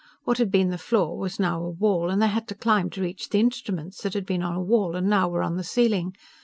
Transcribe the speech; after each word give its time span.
What 0.23 0.39
had 0.39 0.49
been 0.49 0.71
the 0.71 0.79
floor 0.79 1.15
was 1.15 1.39
now 1.39 1.63
a 1.63 1.69
wall, 1.69 2.09
and 2.09 2.19
they 2.19 2.27
had 2.29 2.47
to 2.47 2.55
climb 2.55 2.89
to 2.89 3.01
reach 3.01 3.29
the 3.29 3.39
instruments 3.39 4.01
that 4.01 4.15
had 4.15 4.25
been 4.25 4.41
on 4.41 4.55
a 4.55 4.59
wall 4.63 4.95
and 4.95 5.07
now 5.07 5.29
were 5.29 5.43
on 5.43 5.57
the 5.57 5.63
ceiling. 5.63 6.15